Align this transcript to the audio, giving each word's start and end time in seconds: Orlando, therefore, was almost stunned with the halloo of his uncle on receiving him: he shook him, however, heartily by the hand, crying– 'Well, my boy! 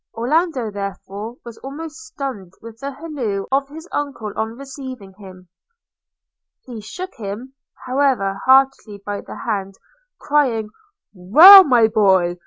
Orlando, 0.15 0.71
therefore, 0.71 1.37
was 1.45 1.59
almost 1.59 1.97
stunned 1.97 2.53
with 2.59 2.79
the 2.79 2.89
halloo 2.91 3.45
of 3.51 3.69
his 3.69 3.87
uncle 3.91 4.33
on 4.35 4.57
receiving 4.57 5.13
him: 5.13 5.47
he 6.65 6.81
shook 6.81 7.13
him, 7.17 7.53
however, 7.85 8.33
heartily 8.45 8.97
by 9.05 9.21
the 9.21 9.41
hand, 9.45 9.75
crying– 10.19 10.69
'Well, 11.13 11.63
my 11.65 11.87
boy! 11.87 12.37